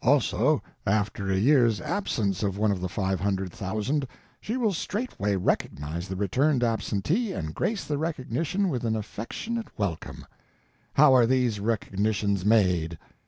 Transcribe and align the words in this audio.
Also, 0.03 0.63
after 0.87 1.29
a 1.29 1.37
year's 1.37 1.79
absence 1.79 2.41
one 2.41 2.71
of 2.71 2.81
the 2.81 2.89
five 2.89 3.19
hundred 3.19 3.51
thousand 3.53 4.07
she 4.39 4.57
will 4.57 4.73
straightway 4.73 5.35
recognize 5.35 6.07
the 6.07 6.15
returned 6.15 6.63
absentee 6.63 7.33
and 7.33 7.53
grace 7.53 7.83
the 7.85 7.99
recognition 7.99 8.69
with 8.69 8.83
an 8.83 8.95
affectionate 8.95 9.67
welcome. 9.77 10.25
How 10.95 11.13
are 11.13 11.27
these 11.27 11.59
recognitions 11.59 12.43
made? 12.43 12.97